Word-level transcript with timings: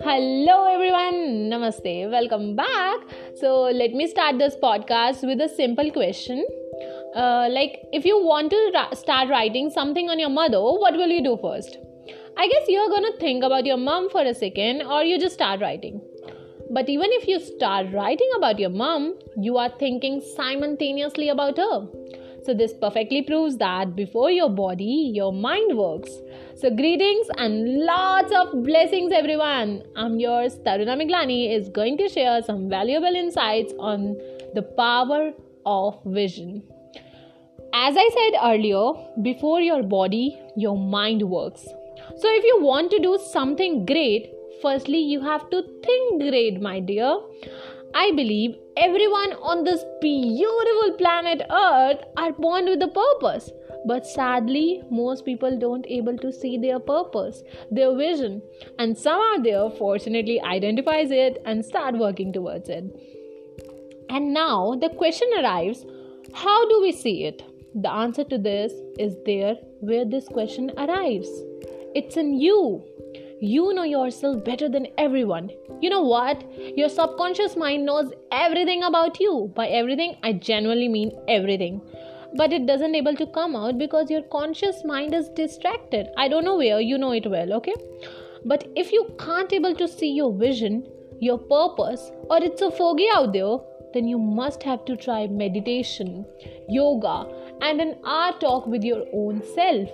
Hello 0.00 0.64
everyone, 0.64 1.50
Namaste, 1.50 2.10
welcome 2.10 2.56
back. 2.56 3.00
So, 3.34 3.64
let 3.64 3.92
me 3.92 4.06
start 4.06 4.38
this 4.38 4.56
podcast 4.56 5.26
with 5.26 5.42
a 5.42 5.48
simple 5.48 5.90
question. 5.90 6.46
Uh, 7.14 7.48
like, 7.50 7.80
if 7.92 8.06
you 8.06 8.24
want 8.24 8.50
to 8.50 8.70
ra- 8.72 8.94
start 8.94 9.28
writing 9.28 9.68
something 9.68 10.08
on 10.08 10.18
your 10.18 10.30
mother, 10.30 10.58
what 10.58 10.94
will 10.94 11.08
you 11.08 11.22
do 11.22 11.36
first? 11.42 11.76
I 12.38 12.48
guess 12.48 12.64
you're 12.68 12.88
gonna 12.88 13.16
think 13.18 13.44
about 13.44 13.66
your 13.66 13.76
mom 13.76 14.08
for 14.08 14.22
a 14.22 14.32
second, 14.32 14.82
or 14.82 15.02
you 15.04 15.18
just 15.18 15.34
start 15.34 15.60
writing. 15.60 16.00
But 16.70 16.88
even 16.88 17.10
if 17.12 17.28
you 17.28 17.40
start 17.40 17.92
writing 17.92 18.30
about 18.38 18.58
your 18.58 18.70
mom, 18.70 19.18
you 19.36 19.58
are 19.58 19.70
thinking 19.78 20.22
simultaneously 20.36 21.28
about 21.28 21.58
her. 21.58 21.88
So, 22.48 22.54
this 22.54 22.72
perfectly 22.72 23.20
proves 23.20 23.58
that 23.58 23.94
before 23.94 24.30
your 24.30 24.48
body, 24.48 25.12
your 25.14 25.34
mind 25.34 25.76
works. 25.76 26.10
So, 26.56 26.70
greetings 26.74 27.26
and 27.36 27.84
lots 27.84 28.32
of 28.32 28.64
blessings, 28.64 29.12
everyone. 29.12 29.82
I'm 29.94 30.18
yours, 30.18 30.56
Taruna 30.64 30.96
Miglani, 30.96 31.54
is 31.54 31.68
going 31.68 31.98
to 31.98 32.08
share 32.08 32.40
some 32.42 32.70
valuable 32.70 33.14
insights 33.14 33.74
on 33.78 34.16
the 34.54 34.62
power 34.62 35.32
of 35.66 36.00
vision. 36.06 36.62
As 37.74 37.94
I 37.98 38.08
said 38.16 38.40
earlier, 38.42 38.92
before 39.20 39.60
your 39.60 39.82
body, 39.82 40.40
your 40.56 40.78
mind 40.78 41.28
works. 41.28 41.64
So, 42.16 42.34
if 42.38 42.44
you 42.44 42.62
want 42.62 42.90
to 42.92 42.98
do 42.98 43.18
something 43.30 43.84
great, 43.84 44.32
firstly, 44.62 45.00
you 45.00 45.20
have 45.20 45.50
to 45.50 45.62
think 45.84 46.22
great, 46.22 46.62
my 46.62 46.80
dear. 46.80 47.14
I 47.94 48.12
believe 48.12 48.56
everyone 48.76 49.32
on 49.34 49.64
this 49.64 49.82
beautiful 50.00 50.96
planet 50.98 51.42
Earth 51.50 52.00
are 52.16 52.32
born 52.32 52.66
with 52.66 52.82
a 52.82 52.88
purpose. 52.88 53.50
But 53.86 54.06
sadly, 54.06 54.82
most 54.90 55.24
people 55.24 55.58
don't 55.58 55.86
able 55.88 56.18
to 56.18 56.32
see 56.32 56.58
their 56.58 56.78
purpose, 56.78 57.42
their 57.70 57.96
vision, 57.96 58.42
and 58.78 58.96
some 58.96 59.20
out 59.20 59.44
there 59.44 59.70
fortunately 59.70 60.40
identifies 60.40 61.10
it 61.10 61.40
and 61.46 61.64
start 61.64 61.96
working 61.96 62.32
towards 62.32 62.68
it. 62.68 62.84
And 64.10 64.34
now 64.34 64.74
the 64.74 64.90
question 64.90 65.30
arrives, 65.38 65.86
how 66.34 66.68
do 66.68 66.80
we 66.82 66.92
see 66.92 67.24
it? 67.24 67.42
The 67.74 67.90
answer 67.90 68.24
to 68.24 68.36
this 68.36 68.72
is 68.98 69.16
there 69.24 69.54
where 69.80 70.04
this 70.04 70.26
question 70.26 70.72
arrives. 70.76 71.28
It's 71.94 72.16
in 72.16 72.34
you. 72.34 72.82
You 73.40 73.72
know 73.72 73.84
yourself 73.84 74.44
better 74.44 74.68
than 74.68 74.88
everyone. 74.98 75.50
You 75.80 75.90
know 75.90 76.02
what? 76.02 76.42
Your 76.76 76.88
subconscious 76.88 77.54
mind 77.56 77.86
knows 77.86 78.10
everything 78.32 78.82
about 78.82 79.20
you. 79.20 79.52
By 79.54 79.68
everything, 79.68 80.16
I 80.24 80.32
genuinely 80.32 80.88
mean 80.88 81.12
everything. 81.28 81.80
But 82.34 82.52
it 82.52 82.66
doesn't 82.66 82.96
able 82.96 83.14
to 83.14 83.26
come 83.28 83.54
out 83.54 83.78
because 83.78 84.10
your 84.10 84.22
conscious 84.22 84.84
mind 84.84 85.14
is 85.14 85.28
distracted. 85.28 86.08
I 86.16 86.26
don't 86.26 86.44
know 86.44 86.56
where, 86.56 86.80
you 86.80 86.98
know 86.98 87.12
it 87.12 87.30
well, 87.30 87.52
okay? 87.54 87.74
But 88.44 88.66
if 88.74 88.90
you 88.90 89.14
can't 89.20 89.52
able 89.52 89.74
to 89.76 89.86
see 89.86 90.10
your 90.10 90.36
vision, 90.36 90.84
your 91.20 91.38
purpose, 91.38 92.10
or 92.28 92.42
it's 92.42 92.60
a 92.60 92.72
foggy 92.72 93.06
out 93.14 93.32
there, 93.32 93.58
then 93.94 94.08
you 94.08 94.18
must 94.18 94.64
have 94.64 94.84
to 94.86 94.96
try 94.96 95.28
meditation, 95.28 96.26
yoga, 96.68 97.26
and 97.62 97.80
an 97.80 97.98
art 98.04 98.40
talk 98.40 98.66
with 98.66 98.82
your 98.82 99.04
own 99.14 99.42
self. 99.54 99.88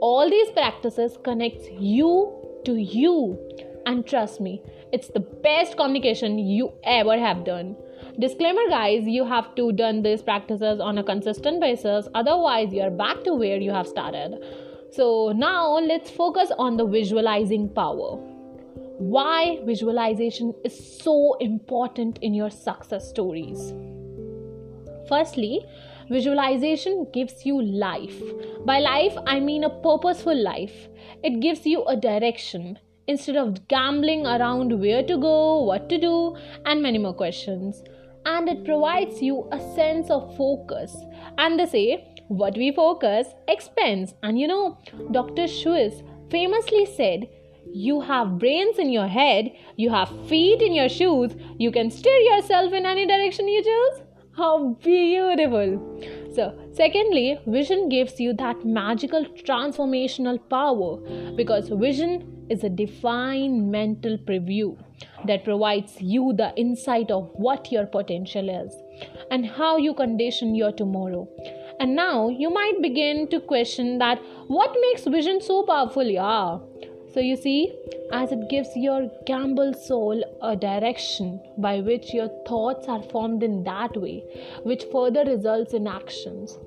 All 0.00 0.28
these 0.28 0.50
practices 0.50 1.16
connects 1.22 1.68
you 1.78 2.41
to 2.64 2.76
you. 2.76 3.38
And 3.86 4.06
trust 4.06 4.40
me, 4.40 4.62
it's 4.92 5.08
the 5.08 5.20
best 5.20 5.76
communication 5.76 6.38
you 6.38 6.72
ever 6.84 7.18
have 7.18 7.44
done. 7.44 7.76
Disclaimer 8.18 8.68
guys, 8.68 9.04
you 9.06 9.24
have 9.24 9.54
to 9.54 9.72
done 9.72 10.02
these 10.02 10.22
practices 10.22 10.80
on 10.80 10.98
a 10.98 11.02
consistent 11.02 11.60
basis, 11.60 12.08
otherwise 12.14 12.72
you're 12.72 12.90
back 12.90 13.24
to 13.24 13.34
where 13.34 13.58
you 13.58 13.70
have 13.70 13.86
started. 13.86 14.38
So 14.92 15.32
now 15.34 15.78
let's 15.78 16.10
focus 16.10 16.50
on 16.58 16.76
the 16.76 16.84
visualizing 16.86 17.70
power. 17.70 18.16
Why 18.98 19.60
visualization 19.64 20.54
is 20.64 21.02
so 21.02 21.34
important 21.40 22.18
in 22.20 22.34
your 22.34 22.50
success 22.50 23.08
stories. 23.08 23.72
Firstly, 25.08 25.64
visualization 26.12 27.06
gives 27.12 27.46
you 27.46 27.60
life. 27.62 28.22
By 28.64 28.78
life, 28.78 29.16
I 29.26 29.40
mean 29.40 29.64
a 29.64 29.70
purposeful 29.70 30.36
life. 30.36 30.88
It 31.24 31.40
gives 31.40 31.66
you 31.66 31.84
a 31.86 31.96
direction 31.96 32.78
instead 33.08 33.36
of 33.36 33.66
gambling 33.68 34.26
around 34.26 34.78
where 34.80 35.02
to 35.02 35.16
go, 35.18 35.62
what 35.62 35.88
to 35.88 35.98
do, 35.98 36.36
and 36.66 36.82
many 36.82 36.98
more 36.98 37.14
questions. 37.14 37.82
And 38.24 38.48
it 38.48 38.64
provides 38.64 39.20
you 39.20 39.48
a 39.50 39.58
sense 39.74 40.10
of 40.10 40.36
focus. 40.36 40.96
And 41.38 41.58
they 41.58 41.66
say, 41.66 42.14
what 42.28 42.56
we 42.56 42.70
focus 42.72 43.26
expands. 43.48 44.14
And 44.22 44.38
you 44.38 44.46
know, 44.46 44.78
Dr. 45.10 45.44
Seuss 45.44 46.02
famously 46.30 46.86
said, 46.86 47.28
you 47.72 48.00
have 48.00 48.38
brains 48.38 48.78
in 48.78 48.90
your 48.90 49.08
head, 49.08 49.50
you 49.76 49.90
have 49.90 50.08
feet 50.28 50.62
in 50.62 50.72
your 50.72 50.88
shoes, 50.88 51.34
you 51.58 51.72
can 51.72 51.90
steer 51.90 52.18
yourself 52.30 52.72
in 52.72 52.86
any 52.86 53.06
direction 53.06 53.48
you 53.48 53.62
choose. 53.62 54.02
How 54.34 54.78
beautiful! 54.82 55.78
So, 56.34 56.58
secondly, 56.72 57.38
vision 57.46 57.90
gives 57.90 58.18
you 58.18 58.32
that 58.34 58.64
magical 58.64 59.26
transformational 59.26 60.38
power 60.48 60.96
because 61.36 61.68
vision 61.68 62.46
is 62.48 62.64
a 62.64 62.70
divine 62.70 63.70
mental 63.70 64.16
preview 64.16 64.78
that 65.26 65.44
provides 65.44 66.00
you 66.00 66.32
the 66.34 66.50
insight 66.56 67.10
of 67.10 67.30
what 67.34 67.70
your 67.70 67.84
potential 67.84 68.48
is 68.48 68.72
and 69.30 69.44
how 69.44 69.76
you 69.76 69.92
condition 69.92 70.54
your 70.54 70.72
tomorrow. 70.72 71.28
And 71.78 71.94
now 71.94 72.30
you 72.30 72.48
might 72.48 72.80
begin 72.80 73.28
to 73.28 73.40
question 73.40 73.98
that 73.98 74.18
what 74.46 74.74
makes 74.80 75.04
vision 75.04 75.42
so 75.42 75.62
powerful, 75.64 76.04
yeah. 76.04 76.58
So 77.12 77.20
you 77.20 77.36
see, 77.36 77.70
as 78.10 78.32
it 78.32 78.48
gives 78.48 78.70
your 78.74 79.10
gamble 79.26 79.74
soul 79.74 80.22
a 80.40 80.56
direction 80.56 81.40
by 81.58 81.80
which 81.80 82.14
your 82.14 82.28
thoughts 82.48 82.88
are 82.88 83.02
formed 83.02 83.42
in 83.42 83.64
that 83.64 83.94
way, 83.96 84.24
which 84.62 84.84
further 84.90 85.22
results 85.24 85.74
in 85.74 85.86
actions. 85.86 86.58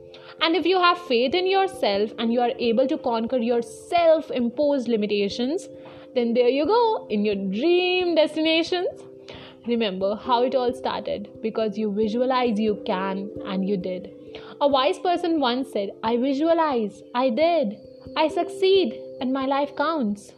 And 0.41 0.55
if 0.55 0.65
you 0.65 0.79
have 0.79 0.99
faith 0.99 1.33
in 1.33 1.47
yourself 1.47 2.11
and 2.19 2.31
you 2.31 2.41
are 2.41 2.51
able 2.59 2.87
to 2.87 2.97
conquer 2.99 3.37
your 3.37 3.63
self 3.63 4.29
imposed 4.29 4.87
limitations, 4.87 5.67
then 6.13 6.35
there 6.35 6.49
you 6.49 6.67
go 6.67 7.07
in 7.09 7.25
your 7.25 7.35
dream 7.35 8.13
destinations. 8.13 9.01
Remember 9.67 10.15
how 10.15 10.43
it 10.43 10.53
all 10.53 10.73
started 10.73 11.27
because 11.41 11.75
you 11.75 11.91
visualize 11.91 12.59
you 12.59 12.83
can 12.85 13.31
and 13.45 13.67
you 13.67 13.77
did. 13.77 14.11
A 14.61 14.67
wise 14.67 14.99
person 14.99 15.39
once 15.39 15.71
said, 15.71 15.89
I 16.03 16.17
visualize, 16.17 17.01
I 17.15 17.31
did, 17.31 17.77
I 18.15 18.27
succeed, 18.27 19.01
and 19.21 19.31
my 19.31 19.45
life 19.45 19.75
counts. 19.75 20.33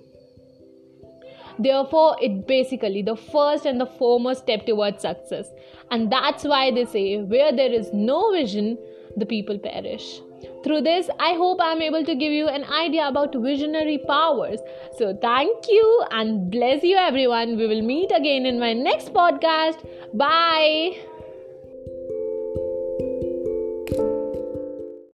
Therefore, 1.60 2.16
it 2.22 2.48
basically 2.48 3.02
the 3.02 3.16
first 3.16 3.66
and 3.66 3.82
the 3.82 3.86
foremost 3.86 4.44
step 4.44 4.66
towards 4.66 5.02
success. 5.02 5.50
And 5.90 6.12
that's 6.12 6.44
why 6.44 6.72
they 6.72 6.86
say, 6.86 7.18
where 7.18 7.52
there 7.52 7.72
is 7.72 7.92
no 7.94 8.32
vision, 8.32 8.78
the 9.16 9.26
people 9.26 9.58
perish. 9.58 10.22
Through 10.64 10.82
this, 10.82 11.10
I 11.20 11.34
hope 11.34 11.60
I'm 11.62 11.82
able 11.82 12.04
to 12.04 12.14
give 12.14 12.32
you 12.32 12.48
an 12.48 12.64
idea 12.66 13.08
about 13.08 13.34
visionary 13.36 13.98
powers. 13.98 14.60
So, 14.98 15.18
thank 15.20 15.68
you 15.68 16.04
and 16.12 16.52
bless 16.52 16.84
you, 16.84 16.96
everyone. 16.96 17.58
We 17.58 17.68
will 17.68 17.82
meet 17.82 18.12
again 18.12 18.46
in 18.46 18.60
my 18.60 18.74
next 18.74 19.14
podcast. 19.14 19.80
Bye. 20.14 20.98